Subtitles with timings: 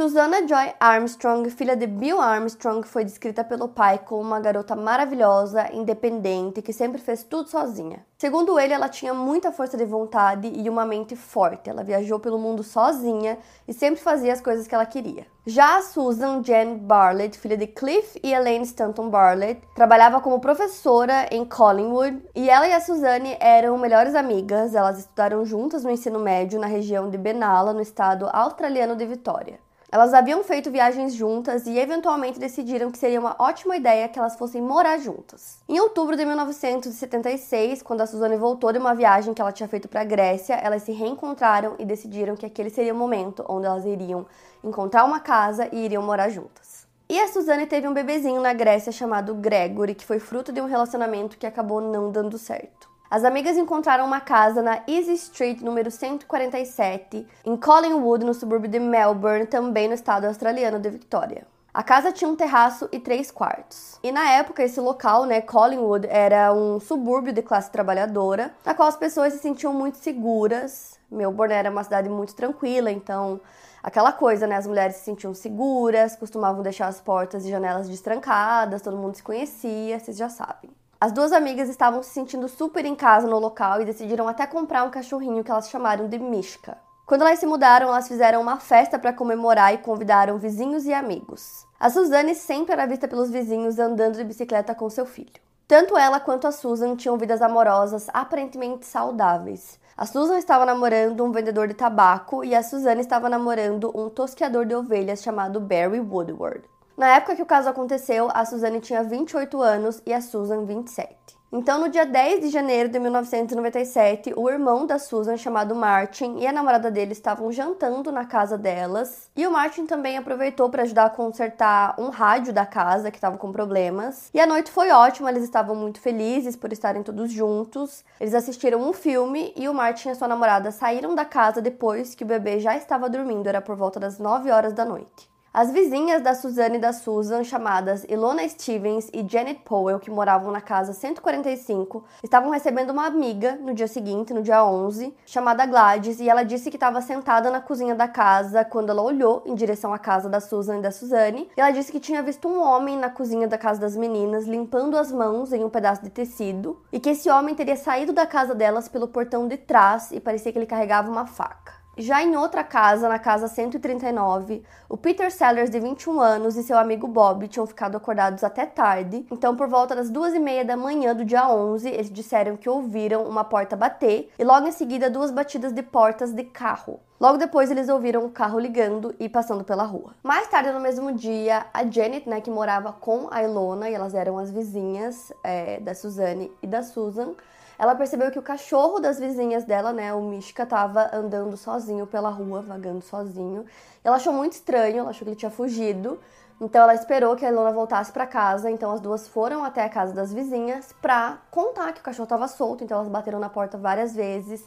[0.00, 5.70] Susana Joy Armstrong, filha de Bill Armstrong, foi descrita pelo pai como uma garota maravilhosa,
[5.74, 8.02] independente, que sempre fez tudo sozinha.
[8.16, 11.68] Segundo ele, ela tinha muita força de vontade e uma mente forte.
[11.68, 13.36] Ela viajou pelo mundo sozinha
[13.68, 15.26] e sempre fazia as coisas que ela queria.
[15.44, 21.28] Já a Susan Jane Bartlett, filha de Cliff e Elaine Stanton Bartlett, trabalhava como professora
[21.30, 24.74] em Collingwood e ela e a Suzanne eram melhores amigas.
[24.74, 29.60] Elas estudaram juntas no ensino médio na região de Benalla, no estado australiano de Vitória.
[29.92, 34.36] Elas haviam feito viagens juntas e eventualmente decidiram que seria uma ótima ideia que elas
[34.36, 35.58] fossem morar juntas.
[35.68, 39.88] Em outubro de 1976, quando a Suzane voltou de uma viagem que ela tinha feito
[39.88, 43.84] para a Grécia, elas se reencontraram e decidiram que aquele seria o momento onde elas
[43.84, 44.26] iriam
[44.62, 46.86] encontrar uma casa e iriam morar juntas.
[47.08, 50.66] E a Suzane teve um bebezinho na Grécia chamado Gregory, que foi fruto de um
[50.66, 52.89] relacionamento que acabou não dando certo.
[53.10, 58.78] As amigas encontraram uma casa na Easy Street, número 147, em Collingwood, no subúrbio de
[58.78, 61.44] Melbourne, também no estado australiano de Victoria.
[61.74, 63.98] A casa tinha um terraço e três quartos.
[64.00, 68.86] E na época, esse local, né, Collingwood, era um subúrbio de classe trabalhadora, na qual
[68.86, 70.96] as pessoas se sentiam muito seguras.
[71.10, 73.40] Melbourne era uma cidade muito tranquila, então
[73.82, 78.82] aquela coisa, né, as mulheres se sentiam seguras, costumavam deixar as portas e janelas destrancadas,
[78.82, 80.70] todo mundo se conhecia, vocês já sabem.
[81.02, 84.84] As duas amigas estavam se sentindo super em casa no local e decidiram até comprar
[84.84, 86.76] um cachorrinho que elas chamaram de Mishka.
[87.06, 91.66] Quando elas se mudaram, elas fizeram uma festa para comemorar e convidaram vizinhos e amigos.
[91.80, 95.40] A Suzane sempre era vista pelos vizinhos andando de bicicleta com seu filho.
[95.66, 99.80] Tanto ela quanto a Susan tinham vidas amorosas aparentemente saudáveis.
[99.96, 104.66] A Susan estava namorando um vendedor de tabaco e a Suzane estava namorando um tosqueador
[104.66, 106.68] de ovelhas chamado Barry Woodward.
[107.00, 111.16] Na época que o caso aconteceu, a Suzane tinha 28 anos e a Susan 27.
[111.50, 116.46] Então, no dia 10 de janeiro de 1997, o irmão da Susan, chamado Martin, e
[116.46, 119.30] a namorada dele estavam jantando na casa delas.
[119.34, 123.38] E o Martin também aproveitou para ajudar a consertar um rádio da casa que estava
[123.38, 124.28] com problemas.
[124.34, 128.04] E a noite foi ótima, eles estavam muito felizes por estarem todos juntos.
[128.20, 132.14] Eles assistiram um filme e o Martin e a sua namorada saíram da casa depois
[132.14, 135.30] que o bebê já estava dormindo, era por volta das 9 horas da noite.
[135.52, 140.52] As vizinhas da Suzane e da Susan, chamadas Ilona Stevens e Janet Powell, que moravam
[140.52, 146.20] na casa 145, estavam recebendo uma amiga no dia seguinte, no dia 11, chamada Gladys,
[146.20, 149.92] e ela disse que estava sentada na cozinha da casa quando ela olhou em direção
[149.92, 151.50] à casa da Susan e da Suzane.
[151.56, 154.96] E ela disse que tinha visto um homem na cozinha da casa das meninas limpando
[154.96, 158.54] as mãos em um pedaço de tecido e que esse homem teria saído da casa
[158.54, 161.79] delas pelo portão de trás e parecia que ele carregava uma faca.
[161.98, 166.78] Já em outra casa, na casa 139, o Peter Sellers, de 21 anos, e seu
[166.78, 169.26] amigo Bob tinham ficado acordados até tarde.
[169.30, 172.68] Então, por volta das duas e meia da manhã do dia 11, eles disseram que
[172.68, 177.00] ouviram uma porta bater e logo em seguida duas batidas de portas de carro.
[177.20, 180.14] Logo depois, eles ouviram o carro ligando e passando pela rua.
[180.22, 184.14] Mais tarde no mesmo dia, a Janet, né, que morava com a Ilona, e elas
[184.14, 187.34] eram as vizinhas é, da Suzanne e da Susan,
[187.80, 192.28] ela percebeu que o cachorro das vizinhas dela, né, o Mishka, tava andando sozinho pela
[192.28, 193.64] rua, vagando sozinho.
[194.04, 196.20] Ela achou muito estranho, ela achou que ele tinha fugido.
[196.60, 199.88] Então ela esperou que a Ilona voltasse para casa, então as duas foram até a
[199.88, 203.78] casa das vizinhas pra contar que o cachorro estava solto, então elas bateram na porta
[203.78, 204.62] várias vezes.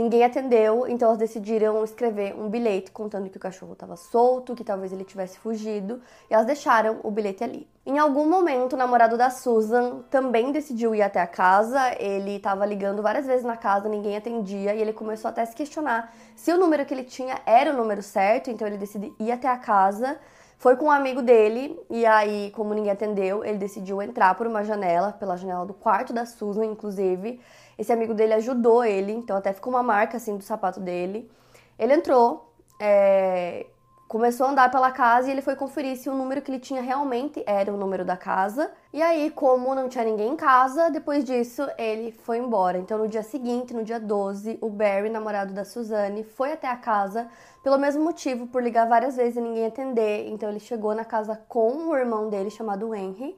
[0.00, 4.64] Ninguém atendeu, então elas decidiram escrever um bilhete contando que o cachorro estava solto, que
[4.64, 6.00] talvez ele tivesse fugido,
[6.30, 7.68] e elas deixaram o bilhete ali.
[7.84, 11.94] Em algum momento, o namorado da Susan também decidiu ir até a casa.
[11.98, 15.54] Ele estava ligando várias vezes na casa, ninguém atendia, e ele começou até a se
[15.54, 19.30] questionar se o número que ele tinha era o número certo, então ele decidiu ir
[19.30, 20.16] até a casa.
[20.56, 24.62] Foi com um amigo dele, e aí, como ninguém atendeu, ele decidiu entrar por uma
[24.64, 27.40] janela, pela janela do quarto da Susan, inclusive.
[27.80, 31.30] Esse amigo dele ajudou ele, então até ficou uma marca assim do sapato dele.
[31.78, 33.64] Ele entrou, é,
[34.06, 36.82] começou a andar pela casa e ele foi conferir se o número que ele tinha
[36.82, 38.70] realmente era o número da casa.
[38.92, 42.76] E aí, como não tinha ninguém em casa, depois disso ele foi embora.
[42.76, 46.76] Então, no dia seguinte, no dia 12, o Barry, namorado da Suzanne, foi até a
[46.76, 47.28] casa
[47.64, 50.28] pelo mesmo motivo, por ligar várias vezes e ninguém atender.
[50.28, 53.34] Então, ele chegou na casa com o irmão dele, chamado Henry.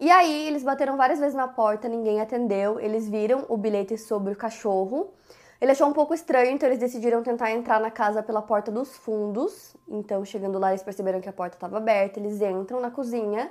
[0.00, 2.80] E aí, eles bateram várias vezes na porta, ninguém atendeu.
[2.80, 5.12] Eles viram o bilhete sobre o cachorro.
[5.60, 8.96] Ele achou um pouco estranho, então eles decidiram tentar entrar na casa pela porta dos
[8.96, 9.76] fundos.
[9.86, 12.18] Então, chegando lá, eles perceberam que a porta estava aberta.
[12.18, 13.50] Eles entram na cozinha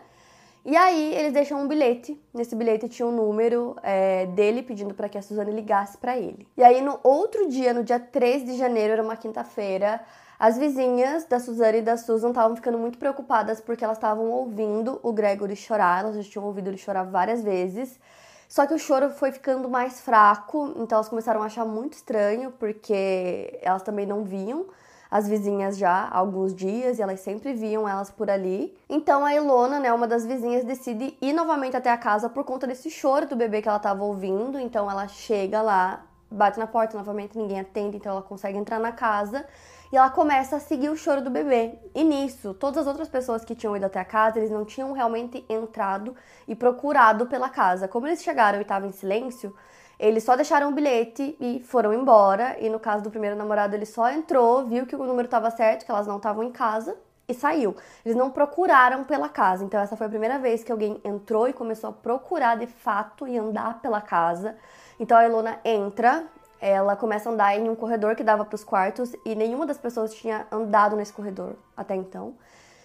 [0.66, 2.20] e aí eles deixam um bilhete.
[2.34, 6.48] Nesse bilhete tinha um número é, dele pedindo para que a Suzane ligasse para ele.
[6.58, 10.02] E aí, no outro dia, no dia 3 de janeiro, era uma quinta-feira,
[10.40, 14.98] as vizinhas da Suzane e da Susan estavam ficando muito preocupadas porque elas estavam ouvindo
[15.04, 16.06] o Gregory chorar.
[16.06, 18.00] Elas já tinham ouvido ele chorar várias vezes.
[18.48, 22.52] Só que o choro foi ficando mais fraco, então elas começaram a achar muito estranho,
[22.58, 24.66] porque elas também não viam
[25.12, 28.76] as vizinhas já há alguns dias e elas sempre viam elas por ali.
[28.88, 32.66] Então a Ilona, né, uma das vizinhas, decide ir novamente até a casa por conta
[32.66, 34.58] desse choro do bebê que ela estava ouvindo.
[34.58, 38.92] Então ela chega lá, bate na porta novamente, ninguém atende, então ela consegue entrar na
[38.92, 39.46] casa
[39.92, 41.80] e ela começa a seguir o choro do bebê.
[41.96, 44.92] E nisso, todas as outras pessoas que tinham ido até a casa, eles não tinham
[44.92, 46.16] realmente entrado
[46.48, 47.88] e procurado pela casa.
[47.88, 49.56] Como eles chegaram e estavam em silêncio,
[50.00, 52.56] eles só deixaram o bilhete e foram embora.
[52.60, 55.86] E no caso do primeiro namorado, ele só entrou, viu que o número estava certo,
[55.86, 56.96] que elas não estavam em casa
[57.28, 57.76] e saiu.
[58.04, 59.64] Eles não procuraram pela casa.
[59.64, 63.28] Então essa foi a primeira vez que alguém entrou e começou a procurar de fato
[63.28, 64.56] e andar pela casa.
[65.00, 66.26] Então a Ilona entra,
[66.62, 69.78] ela começa a andar em um corredor que dava para os quartos e nenhuma das
[69.78, 72.34] pessoas tinha andado nesse corredor até então.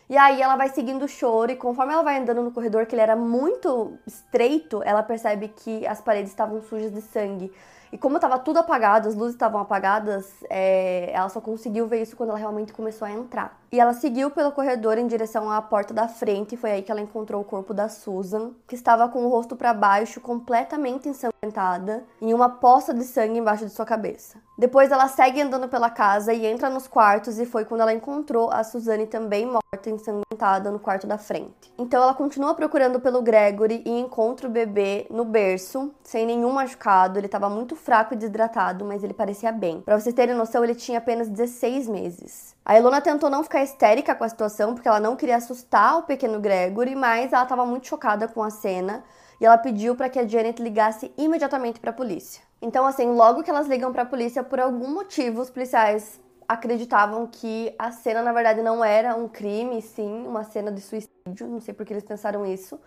[0.09, 2.94] E aí ela vai seguindo o choro e conforme ela vai andando no corredor, que
[2.94, 7.50] ele era muito estreito, ela percebe que as paredes estavam sujas de sangue.
[7.91, 12.17] E como estava tudo apagado, as luzes estavam apagadas, é, ela só conseguiu ver isso
[12.17, 13.59] quando ela realmente começou a entrar.
[13.75, 16.93] E ela seguiu pelo corredor em direção à porta da frente, e foi aí que
[16.93, 22.05] ela encontrou o corpo da Susan, que estava com o rosto para baixo, completamente ensanguentada,
[22.23, 24.38] e uma poça de sangue embaixo de sua cabeça.
[24.56, 28.49] Depois ela segue andando pela casa e entra nos quartos, e foi quando ela encontrou
[28.53, 31.75] a Suzane também morta, ensanguentada, no quarto da frente.
[31.77, 37.19] Então ela continua procurando pelo Gregory e encontra o bebê no berço, sem nenhum machucado.
[37.19, 39.81] Ele estava muito fraco e desidratado, mas ele parecia bem.
[39.81, 42.55] Para vocês terem noção, ele tinha apenas 16 meses.
[42.67, 46.05] A Ilona tentou não ficar histérica com a situação, porque ela não queria assustar o
[46.05, 49.05] pequeno Gregory, mas ela estava muito chocada com a cena
[49.39, 52.43] e ela pediu para que a Janet ligasse imediatamente para a polícia.
[52.63, 56.19] Então, assim, logo que elas ligam para a polícia, por algum motivo, os policiais
[56.49, 61.47] acreditavam que a cena, na verdade, não era um crime, sim, uma cena de suicídio.
[61.47, 62.81] Não sei por que eles pensaram isso.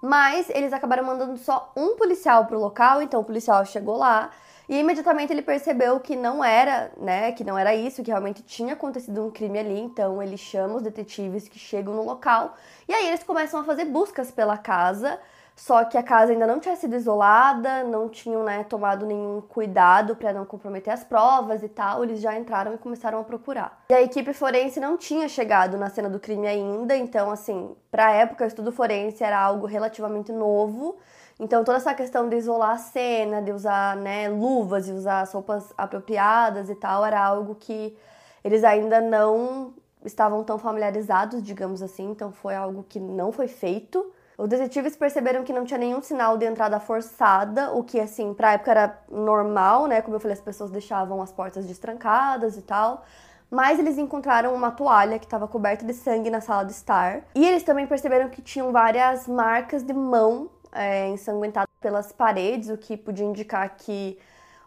[0.00, 4.30] Mas eles acabaram mandando só um policial pro local, então o policial chegou lá
[4.68, 8.74] e imediatamente ele percebeu que não era, né, que não era isso, que realmente tinha
[8.74, 12.54] acontecido um crime ali, então ele chama os detetives que chegam no local
[12.88, 15.18] e aí eles começam a fazer buscas pela casa
[15.56, 20.16] só que a casa ainda não tinha sido isolada, não tinham né, tomado nenhum cuidado
[20.16, 22.02] para não comprometer as provas e tal.
[22.02, 23.84] Eles já entraram e começaram a procurar.
[23.88, 28.06] E a equipe forense não tinha chegado na cena do crime ainda, então, assim, para
[28.06, 30.96] a época, o estudo forense era algo relativamente novo.
[31.38, 35.32] Então, toda essa questão de isolar a cena, de usar né, luvas, de usar as
[35.32, 37.96] roupas apropriadas e tal, era algo que
[38.44, 42.10] eles ainda não estavam tão familiarizados, digamos assim.
[42.10, 44.12] Então, foi algo que não foi feito.
[44.36, 48.52] Os detetives perceberam que não tinha nenhum sinal de entrada forçada, o que, assim, pra
[48.52, 50.02] época era normal, né?
[50.02, 53.04] Como eu falei, as pessoas deixavam as portas destrancadas e tal.
[53.50, 57.22] Mas eles encontraram uma toalha que estava coberta de sangue na sala de estar.
[57.34, 62.76] E eles também perceberam que tinham várias marcas de mão é, ensanguentadas pelas paredes, o
[62.76, 64.18] que podia indicar que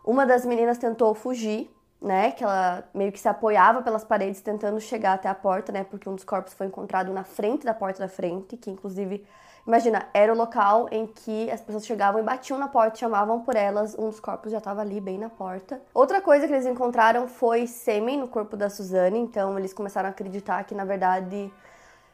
[0.04, 1.70] uma das meninas tentou fugir,
[2.02, 2.32] né?
[2.32, 5.84] Que ela meio que se apoiava pelas paredes tentando chegar até a porta, né?
[5.84, 9.26] Porque um dos corpos foi encontrado na frente da porta da frente, que inclusive
[9.68, 13.54] Imagina, era o local em que as pessoas chegavam e batiam na porta, chamavam por
[13.54, 15.82] elas, um dos corpos já estava ali, bem na porta.
[15.94, 20.12] Outra coisa que eles encontraram foi sêmen no corpo da Suzane, então eles começaram a
[20.12, 21.52] acreditar que, na verdade,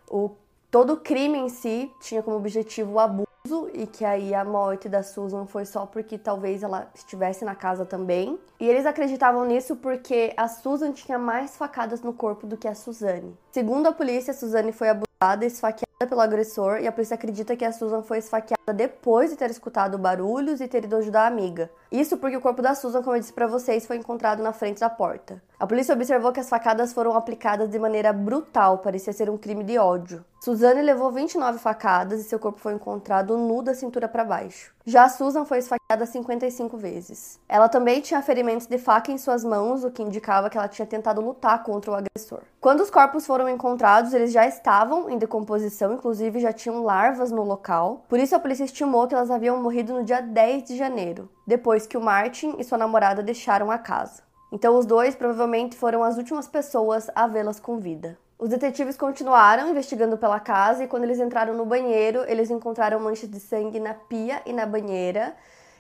[0.09, 0.31] o,
[0.71, 3.32] todo o crime em si tinha como objetivo o abuso
[3.73, 7.85] e que aí a morte da Susan foi só porque talvez ela estivesse na casa
[7.85, 8.39] também.
[8.57, 12.73] E eles acreditavam nisso porque a Susan tinha mais facadas no corpo do que a
[12.73, 13.37] Suzane.
[13.51, 17.65] Segundo a polícia, a Suzane foi abusada, esfaqueada pelo agressor e a polícia acredita que
[17.65, 21.69] a Susan foi esfaqueada depois de ter escutado barulhos e ter ido ajudar a amiga.
[21.93, 24.79] Isso porque o corpo da Susan, como eu disse para vocês, foi encontrado na frente
[24.79, 25.39] da porta.
[25.59, 29.63] A polícia observou que as facadas foram aplicadas de maneira brutal, parecia ser um crime
[29.63, 30.25] de ódio.
[30.43, 34.73] Suzanne levou 29 facadas e seu corpo foi encontrado nu da cintura para baixo.
[34.85, 37.39] Já Susan foi esfaqueada 55 vezes.
[37.47, 40.85] Ela também tinha ferimentos de faca em suas mãos, o que indicava que ela tinha
[40.85, 42.41] tentado lutar contra o agressor.
[42.59, 47.43] Quando os corpos foram encontrados, eles já estavam em decomposição, inclusive já tinham larvas no
[47.43, 48.03] local.
[48.09, 51.85] Por isso a polícia estimou que elas haviam morrido no dia 10 de janeiro, depois
[51.85, 54.23] que o Martin e sua namorada deixaram a casa.
[54.51, 58.17] Então os dois provavelmente foram as últimas pessoas a vê-las com vida.
[58.37, 63.29] Os detetives continuaram investigando pela casa e quando eles entraram no banheiro, eles encontraram manchas
[63.29, 65.35] de sangue na pia e na banheira.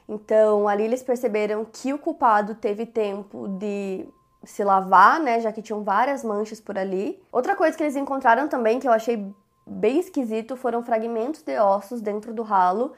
[0.07, 4.07] Então, ali eles perceberam que o culpado teve tempo de
[4.43, 7.21] se lavar, né, já que tinham várias manchas por ali.
[7.31, 9.33] Outra coisa que eles encontraram também que eu achei
[9.65, 12.93] bem esquisito foram fragmentos de ossos dentro do ralo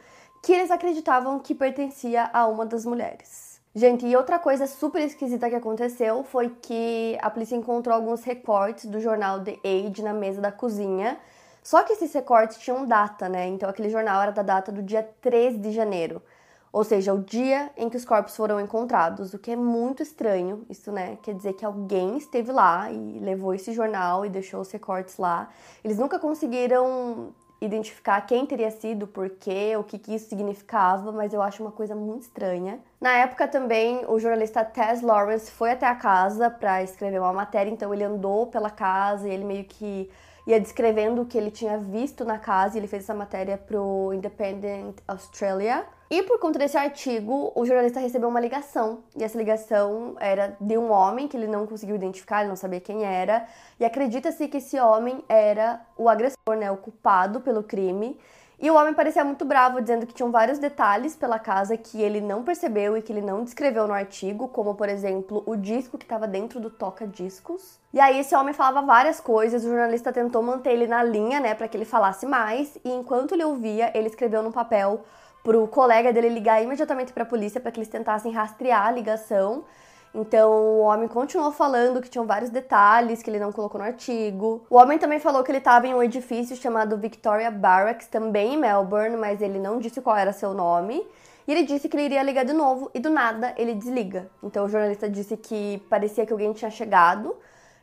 [0.45, 3.59] que eles acreditavam que pertencia a uma das mulheres.
[3.73, 8.85] Gente, e outra coisa super esquisita que aconteceu foi que a polícia encontrou alguns recortes
[8.85, 11.17] do jornal The Age na mesa da cozinha.
[11.63, 13.47] Só que esses recortes tinham data, né?
[13.47, 16.21] Então aquele jornal era da data do dia 13 de janeiro.
[16.71, 20.63] Ou seja, o dia em que os corpos foram encontrados, o que é muito estranho.
[20.69, 21.17] Isso, né?
[21.23, 25.49] Quer dizer que alguém esteve lá e levou esse jornal e deixou os recortes lá.
[25.83, 27.33] Eles nunca conseguiram
[27.65, 31.71] identificar quem teria sido, por quê, o que, que isso significava, mas eu acho uma
[31.71, 32.79] coisa muito estranha.
[32.99, 37.71] Na época também, o jornalista Tess Lawrence foi até a casa para escrever uma matéria,
[37.71, 40.09] então ele andou pela casa e ele meio que
[40.47, 44.13] ia descrevendo o que ele tinha visto na casa e ele fez essa matéria pro
[44.13, 45.85] Independent Australia.
[46.09, 48.99] E por conta desse artigo, o jornalista recebeu uma ligação.
[49.15, 52.79] E essa ligação era de um homem que ele não conseguiu identificar, ele não sabia
[52.79, 53.47] quem era.
[53.79, 58.19] E acredita-se que esse homem era o agressor, né, o culpado pelo crime.
[58.59, 62.21] E o homem parecia muito bravo, dizendo que tinham vários detalhes pela casa que ele
[62.21, 66.05] não percebeu e que ele não descreveu no artigo, como por exemplo o disco que
[66.05, 67.77] estava dentro do toca-discos.
[67.93, 71.53] E aí esse homem falava várias coisas, o jornalista tentou manter ele na linha, né,
[71.53, 75.03] para que ele falasse mais, e enquanto ele ouvia, ele escreveu no papel
[75.45, 79.63] pro colega dele ligar imediatamente para a polícia para que eles tentassem rastrear a ligação.
[80.11, 84.65] Então, o homem continuou falando que tinham vários detalhes que ele não colocou no artigo.
[84.69, 88.57] O homem também falou que ele estava em um edifício chamado Victoria Barracks, também em
[88.57, 91.05] Melbourne, mas ele não disse qual era seu nome.
[91.47, 94.31] E ele disse que ele iria ligar de novo e do nada ele desliga.
[94.41, 97.35] Então o jornalista disse que parecia que alguém tinha chegado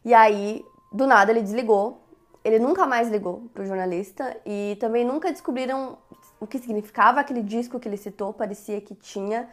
[0.05, 2.01] e aí do nada ele desligou.
[2.45, 5.97] Ele nunca mais ligou pro jornalista e também nunca descobriram
[6.43, 9.49] o que significava aquele disco que ele citou, parecia que tinha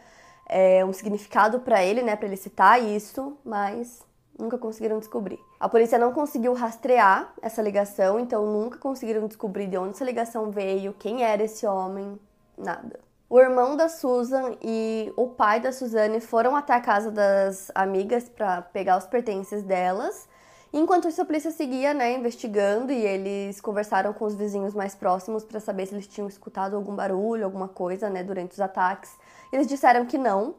[0.48, 4.02] é, um significado para ele, né, para ele citar isso, mas
[4.36, 5.38] nunca conseguiram descobrir.
[5.60, 10.50] A polícia não conseguiu rastrear essa ligação, então nunca conseguiram descobrir de onde essa ligação
[10.50, 12.18] veio, quem era esse homem,
[12.58, 12.98] nada.
[13.28, 18.28] O irmão da Susan e o pai da Suzane foram até a casa das amigas
[18.28, 20.28] para pegar os pertences delas
[20.72, 25.44] Enquanto isso, a polícia seguia, né, investigando e eles conversaram com os vizinhos mais próximos
[25.44, 29.10] para saber se eles tinham escutado algum barulho, alguma coisa, né, durante os ataques.
[29.52, 30.54] Eles disseram que não.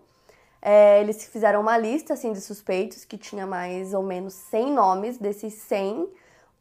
[0.61, 5.17] É, eles fizeram uma lista, assim, de suspeitos que tinha mais ou menos 100 nomes.
[5.17, 6.09] Desses 100,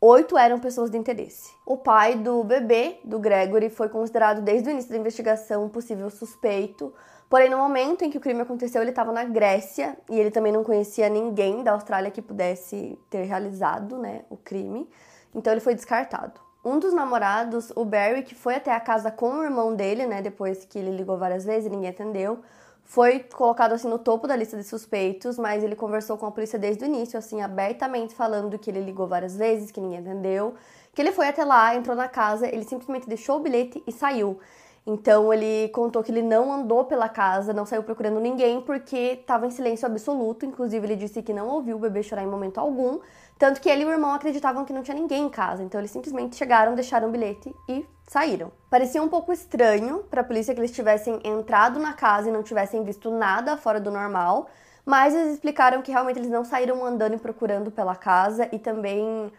[0.00, 1.52] oito eram pessoas de interesse.
[1.66, 6.08] O pai do bebê, do Gregory, foi considerado desde o início da investigação um possível
[6.08, 6.94] suspeito,
[7.30, 10.52] Porém, no momento em que o crime aconteceu, ele estava na Grécia e ele também
[10.52, 14.90] não conhecia ninguém da Austrália que pudesse ter realizado né, o crime.
[15.32, 16.40] Então, ele foi descartado.
[16.64, 20.20] Um dos namorados, o Barry, que foi até a casa com o irmão dele, né,
[20.20, 22.40] depois que ele ligou várias vezes e ninguém atendeu,
[22.82, 26.58] foi colocado assim no topo da lista de suspeitos, mas ele conversou com a polícia
[26.58, 30.54] desde o início, assim, abertamente falando que ele ligou várias vezes, que ninguém atendeu,
[30.92, 34.40] que ele foi até lá, entrou na casa, ele simplesmente deixou o bilhete e saiu.
[34.86, 39.46] Então ele contou que ele não andou pela casa, não saiu procurando ninguém porque estava
[39.46, 40.46] em silêncio absoluto.
[40.46, 42.98] Inclusive ele disse que não ouviu o bebê chorar em momento algum,
[43.38, 45.62] tanto que ele e o irmão acreditavam que não tinha ninguém em casa.
[45.62, 48.50] Então eles simplesmente chegaram, deixaram o bilhete e saíram.
[48.68, 52.42] Parecia um pouco estranho para a polícia que eles tivessem entrado na casa e não
[52.42, 54.48] tivessem visto nada fora do normal,
[54.84, 59.30] mas eles explicaram que realmente eles não saíram andando e procurando pela casa e também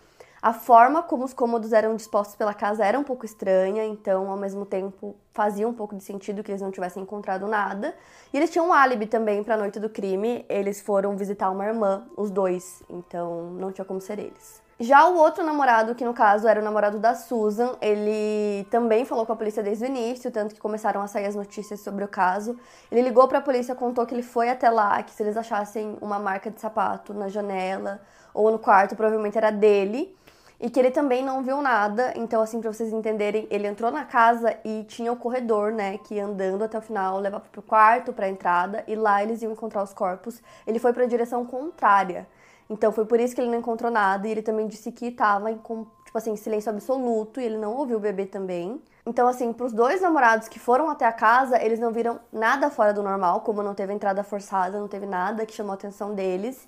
[0.41, 4.37] a forma como os cômodos eram dispostos pela casa era um pouco estranha, então ao
[4.37, 7.93] mesmo tempo fazia um pouco de sentido que eles não tivessem encontrado nada.
[8.33, 11.65] E eles tinham um álibi também para a noite do crime, eles foram visitar uma
[11.65, 14.61] irmã, os dois, então não tinha como ser eles.
[14.79, 19.27] Já o outro namorado, que no caso era o namorado da Susan, ele também falou
[19.27, 22.07] com a polícia desde o início, tanto que começaram a sair as notícias sobre o
[22.07, 22.57] caso.
[22.91, 25.99] Ele ligou para a polícia, contou que ele foi até lá, que se eles achassem
[26.01, 28.01] uma marca de sapato na janela
[28.33, 30.17] ou no quarto, provavelmente era dele.
[30.61, 32.13] E que ele também não viu nada.
[32.15, 36.19] Então, assim, pra vocês entenderem, ele entrou na casa e tinha o corredor, né, que
[36.19, 39.91] andando até o final levava pro quarto, pra entrada, e lá eles iam encontrar os
[39.91, 40.39] corpos.
[40.67, 42.27] Ele foi pra direção contrária.
[42.69, 45.51] Então, foi por isso que ele não encontrou nada, e ele também disse que tava
[45.51, 48.79] em, tipo assim, silêncio absoluto, e ele não ouviu o bebê também.
[49.03, 52.93] Então, assim, pros dois namorados que foram até a casa, eles não viram nada fora
[52.93, 56.67] do normal, como não teve entrada forçada, não teve nada que chamou a atenção deles.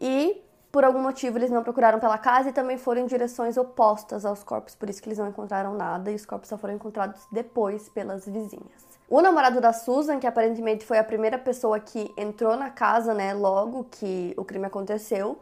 [0.00, 0.40] E
[0.74, 4.42] por algum motivo eles não procuraram pela casa e também foram em direções opostas aos
[4.42, 7.88] corpos, por isso que eles não encontraram nada e os corpos só foram encontrados depois
[7.88, 8.82] pelas vizinhas.
[9.08, 13.32] O namorado da Susan, que aparentemente foi a primeira pessoa que entrou na casa, né,
[13.32, 15.38] logo que o crime aconteceu,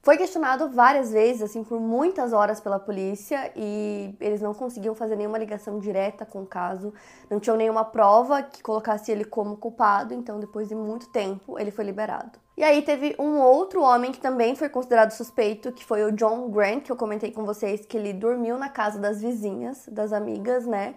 [0.00, 5.16] foi questionado várias vezes, assim, por muitas horas pela polícia e eles não conseguiam fazer
[5.16, 6.94] nenhuma ligação direta com o caso,
[7.28, 11.72] não tinham nenhuma prova que colocasse ele como culpado, então depois de muito tempo ele
[11.72, 12.38] foi liberado.
[12.58, 16.50] E aí teve um outro homem que também foi considerado suspeito, que foi o John
[16.50, 20.66] Grant, que eu comentei com vocês que ele dormiu na casa das vizinhas, das amigas,
[20.66, 20.96] né?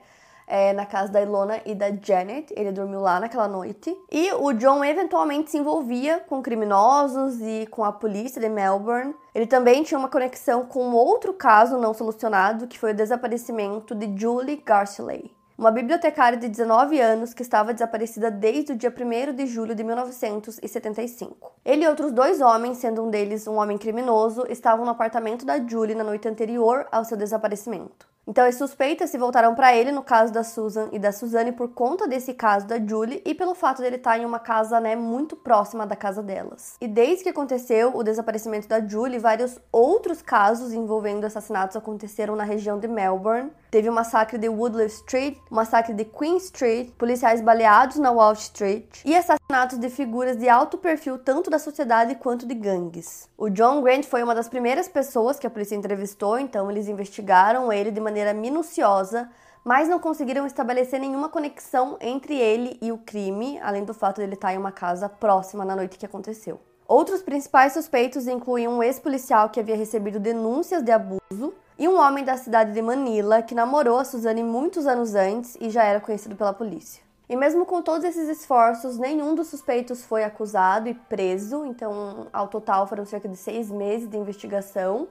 [0.52, 2.54] é, na casa da Ilona e da Janet.
[2.58, 3.96] Ele dormiu lá naquela noite.
[4.12, 9.16] E o John eventualmente se envolvia com criminosos e com a polícia de Melbourne.
[9.34, 14.14] Ele também tinha uma conexão com outro caso não solucionado, que foi o desaparecimento de
[14.20, 19.46] Julie Garcilay uma bibliotecária de 19 anos que estava desaparecida desde o dia 1 de
[19.46, 21.54] julho de 1975.
[21.64, 25.64] Ele e outros dois homens, sendo um deles um homem criminoso, estavam no apartamento da
[25.64, 28.11] Julie na noite anterior ao seu desaparecimento.
[28.28, 31.70] Então, as suspeitas se voltaram para ele no caso da Susan e da Suzanne por
[31.70, 34.96] conta desse caso da Julie e pelo fato dele estar tá em uma casa, né,
[34.96, 36.76] muito próxima da casa delas.
[36.80, 42.44] E desde que aconteceu o desaparecimento da Julie, vários outros casos envolvendo assassinatos aconteceram na
[42.44, 43.52] região de Melbourne.
[43.72, 48.34] Teve o massacre de Woodley Street, o massacre de Queen Street, policiais baleados na Wall
[48.34, 49.41] Street e assassinatos
[49.78, 53.28] de figuras de alto perfil tanto da sociedade quanto de gangues.
[53.38, 57.72] O John Grant foi uma das primeiras pessoas que a polícia entrevistou, então eles investigaram
[57.72, 59.30] ele de maneira minuciosa,
[59.64, 64.24] mas não conseguiram estabelecer nenhuma conexão entre ele e o crime, além do fato de
[64.24, 66.60] ele estar em uma casa próxima na noite que aconteceu.
[66.88, 72.24] Outros principais suspeitos incluíam um ex-policial que havia recebido denúncias de abuso e um homem
[72.24, 76.36] da cidade de Manila que namorou a Suzane muitos anos antes e já era conhecido
[76.38, 77.04] pela polícia.
[77.32, 82.50] E mesmo com todos esses esforços, nenhum dos suspeitos foi acusado e preso, então ao
[82.50, 85.08] total foram cerca de seis meses de investigação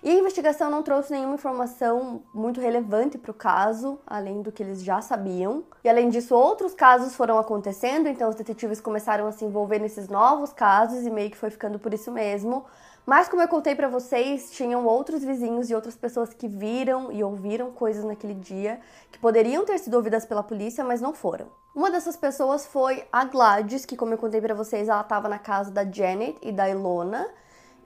[0.00, 4.62] e a investigação não trouxe nenhuma informação muito relevante para o caso, além do que
[4.62, 5.64] eles já sabiam.
[5.82, 10.08] E além disso, outros casos foram acontecendo, então os detetives começaram a se envolver nesses
[10.08, 12.64] novos casos e meio que foi ficando por isso mesmo.
[13.06, 17.22] Mas como eu contei para vocês, tinham outros vizinhos e outras pessoas que viram e
[17.22, 18.80] ouviram coisas naquele dia
[19.12, 21.46] que poderiam ter sido ouvidas pela polícia, mas não foram.
[21.74, 25.38] Uma dessas pessoas foi a Gladys, que como eu contei para vocês, ela estava na
[25.38, 27.28] casa da Janet e da Ilona.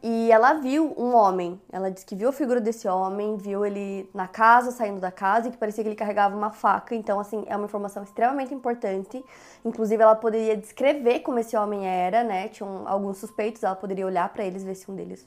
[0.02, 1.60] E ela viu um homem.
[1.72, 5.48] Ela disse que viu a figura desse homem, viu ele na casa, saindo da casa,
[5.48, 6.94] e que parecia que ele carregava uma faca.
[6.94, 9.24] Então, assim, é uma informação extremamente importante.
[9.64, 12.48] Inclusive, ela poderia descrever como esse homem era, né?
[12.48, 15.26] Tinham alguns suspeitos, ela poderia olhar para eles, ver se um deles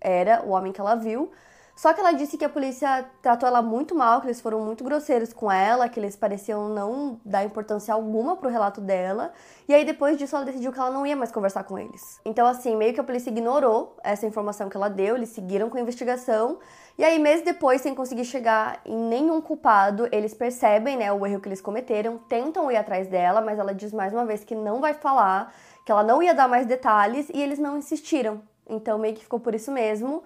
[0.00, 1.30] era o homem que ela viu.
[1.74, 4.84] Só que ela disse que a polícia tratou ela muito mal, que eles foram muito
[4.84, 9.32] grosseiros com ela, que eles pareciam não dar importância alguma pro relato dela.
[9.66, 12.20] E aí depois disso ela decidiu que ela não ia mais conversar com eles.
[12.24, 15.78] Então assim, meio que a polícia ignorou essa informação que ela deu, eles seguiram com
[15.78, 16.58] a investigação.
[16.98, 21.40] E aí meses depois, sem conseguir chegar em nenhum culpado, eles percebem, né, o erro
[21.40, 24.80] que eles cometeram, tentam ir atrás dela, mas ela diz mais uma vez que não
[24.82, 25.50] vai falar,
[25.86, 28.42] que ela não ia dar mais detalhes e eles não insistiram.
[28.68, 30.22] Então meio que ficou por isso mesmo.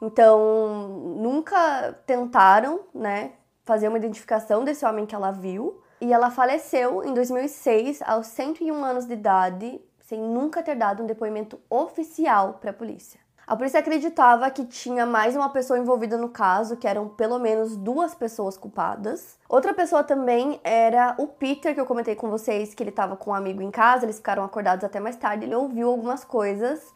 [0.00, 3.32] Então, nunca tentaram, né,
[3.64, 5.82] fazer uma identificação desse homem que ela viu.
[6.00, 11.06] E ela faleceu em 2006, aos 101 anos de idade, sem nunca ter dado um
[11.06, 13.18] depoimento oficial para a polícia.
[13.46, 17.76] A polícia acreditava que tinha mais uma pessoa envolvida no caso, que eram pelo menos
[17.76, 19.38] duas pessoas culpadas.
[19.48, 23.30] Outra pessoa também era o Peter, que eu comentei com vocês que ele estava com
[23.30, 26.92] um amigo em casa, eles ficaram acordados até mais tarde, ele ouviu algumas coisas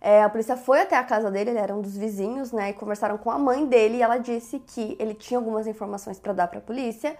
[0.00, 2.70] é, a polícia foi até a casa dele, ele era um dos vizinhos, né?
[2.70, 6.32] E conversaram com a mãe dele e ela disse que ele tinha algumas informações para
[6.32, 7.16] dar para a polícia.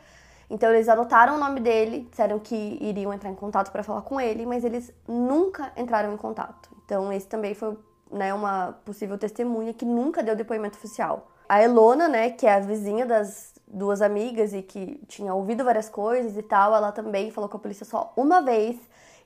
[0.49, 4.21] Então eles anotaram o nome dele, disseram que iriam entrar em contato para falar com
[4.21, 6.71] ele, mas eles nunca entraram em contato.
[6.85, 7.77] Então esse também foi
[8.11, 11.29] né, uma possível testemunha que nunca deu depoimento oficial.
[11.49, 15.89] A Elona, né, que é a vizinha das duas amigas e que tinha ouvido várias
[15.89, 18.77] coisas e tal, ela também falou com a polícia só uma vez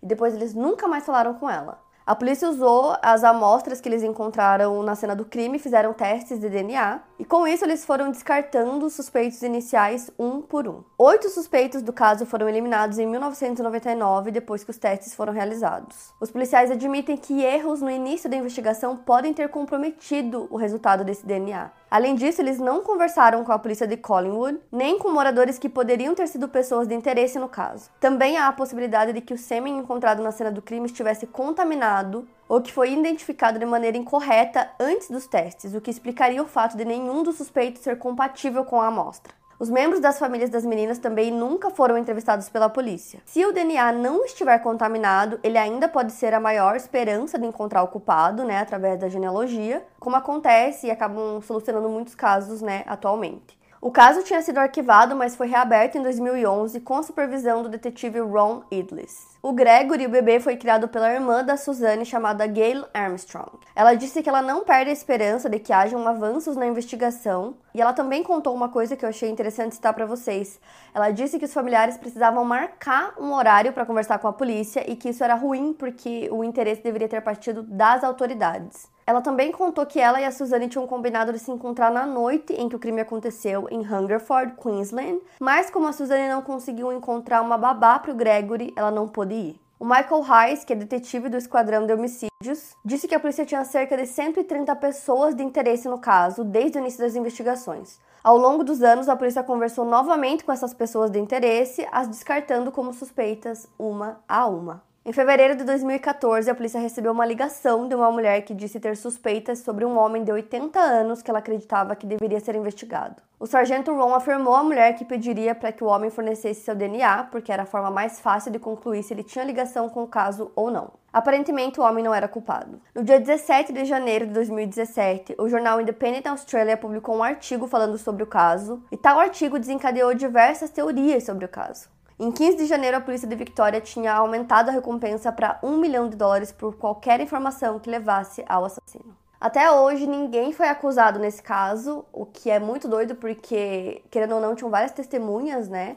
[0.02, 1.78] e depois eles nunca mais falaram com ela.
[2.06, 6.48] A polícia usou as amostras que eles encontraram na cena do crime fizeram testes de
[6.48, 10.82] DNA, e com isso eles foram descartando os suspeitos iniciais um por um.
[10.98, 16.12] Oito suspeitos do caso foram eliminados em 1999 depois que os testes foram realizados.
[16.18, 21.26] Os policiais admitem que erros no início da investigação podem ter comprometido o resultado desse
[21.26, 21.70] DNA.
[21.90, 26.14] Além disso, eles não conversaram com a polícia de Collingwood, nem com moradores que poderiam
[26.14, 27.90] ter sido pessoas de interesse no caso.
[27.98, 32.28] Também há a possibilidade de que o sêmen encontrado na cena do crime estivesse contaminado
[32.48, 36.76] ou que foi identificado de maneira incorreta antes dos testes, o que explicaria o fato
[36.76, 39.39] de nenhum dos suspeitos ser compatível com a amostra.
[39.60, 43.20] Os membros das famílias das meninas também nunca foram entrevistados pela polícia.
[43.26, 47.82] Se o DNA não estiver contaminado, ele ainda pode ser a maior esperança de encontrar
[47.82, 53.59] o culpado, né, através da genealogia, como acontece e acabam solucionando muitos casos, né, atualmente.
[53.82, 58.20] O caso tinha sido arquivado, mas foi reaberto em 2011 com a supervisão do detetive
[58.20, 59.26] Ron Idlis.
[59.42, 63.52] O Gregory, o bebê, foi criado pela irmã da Suzanne, chamada Gail Armstrong.
[63.74, 67.80] Ela disse que ela não perde a esperança de que hajam avanços na investigação, e
[67.80, 70.60] ela também contou uma coisa que eu achei interessante citar para vocês.
[70.92, 74.94] Ela disse que os familiares precisavam marcar um horário para conversar com a polícia e
[74.94, 78.90] que isso era ruim porque o interesse deveria ter partido das autoridades.
[79.10, 82.52] Ela também contou que ela e a Suzanne tinham combinado de se encontrar na noite
[82.52, 87.42] em que o crime aconteceu em Hungerford, Queensland, mas como a Suzanne não conseguiu encontrar
[87.42, 89.60] uma babá para o Gregory, ela não pôde ir.
[89.80, 93.64] O Michael Hayes, que é detetive do Esquadrão de Homicídios, disse que a polícia tinha
[93.64, 97.98] cerca de 130 pessoas de interesse no caso desde o início das investigações.
[98.22, 102.70] Ao longo dos anos, a polícia conversou novamente com essas pessoas de interesse, as descartando
[102.70, 104.88] como suspeitas uma a uma.
[105.02, 108.94] Em fevereiro de 2014, a polícia recebeu uma ligação de uma mulher que disse ter
[108.98, 113.16] suspeitas sobre um homem de 80 anos que ela acreditava que deveria ser investigado.
[113.38, 117.24] O sargento Ron afirmou à mulher que pediria para que o homem fornecesse seu DNA,
[117.32, 120.52] porque era a forma mais fácil de concluir se ele tinha ligação com o caso
[120.54, 120.90] ou não.
[121.10, 122.78] Aparentemente, o homem não era culpado.
[122.94, 127.96] No dia 17 de janeiro de 2017, o jornal Independent Australia publicou um artigo falando
[127.96, 131.88] sobre o caso, e tal artigo desencadeou diversas teorias sobre o caso.
[132.22, 136.06] Em 15 de janeiro, a polícia de Victoria tinha aumentado a recompensa para um milhão
[136.06, 139.16] de dólares por qualquer informação que levasse ao assassino.
[139.40, 144.40] Até hoje, ninguém foi acusado nesse caso, o que é muito doido porque, querendo ou
[144.42, 145.96] não, tinham várias testemunhas, né?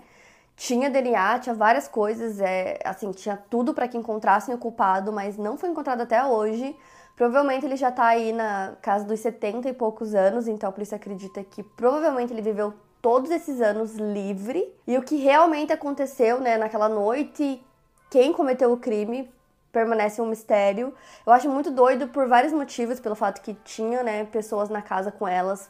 [0.55, 5.37] Tinha DNA, tinha várias coisas, é, assim, tinha tudo para que encontrassem o culpado, mas
[5.37, 6.73] não foi encontrado até hoje.
[7.17, 10.95] Provavelmente ele já tá aí na casa dos 70 e poucos anos, então a polícia
[10.95, 14.73] acredita que provavelmente ele viveu todos esses anos livre.
[14.87, 17.61] E o que realmente aconteceu, né, naquela noite,
[18.09, 19.29] quem cometeu o crime
[19.73, 20.93] permanece um mistério.
[21.25, 25.11] Eu acho muito doido por vários motivos, pelo fato que tinha, né, pessoas na casa
[25.11, 25.69] com elas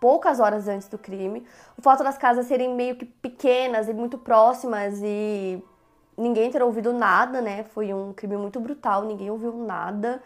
[0.00, 1.46] poucas horas antes do crime.
[1.78, 5.62] O fato das casas serem meio que pequenas e muito próximas e
[6.18, 7.62] ninguém ter ouvido nada, né?
[7.62, 10.20] Foi um crime muito brutal, ninguém ouviu nada.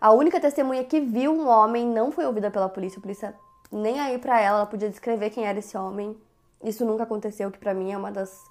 [0.00, 2.98] A única testemunha que viu um homem não foi ouvida pela polícia.
[2.98, 3.34] A polícia
[3.70, 6.16] nem aí para ela, ela podia descrever quem era esse homem.
[6.62, 8.44] Isso nunca aconteceu, que para mim é uma das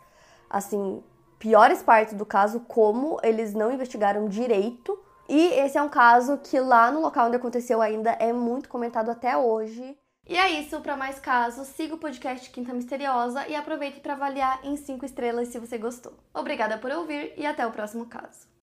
[0.49, 1.03] assim
[1.38, 4.99] piores partes do caso, como eles não investigaram direito.
[5.27, 9.10] E esse é um caso que lá no local onde aconteceu ainda é muito comentado
[9.10, 9.95] até hoje.
[10.27, 14.60] E é isso, para mais casos, siga o podcast Quinta Misteriosa e aproveite para avaliar
[14.63, 16.13] em 5 estrelas se você gostou.
[16.34, 18.49] Obrigada por ouvir e até o próximo caso.